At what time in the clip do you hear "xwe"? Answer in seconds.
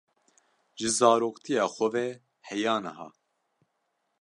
1.75-1.87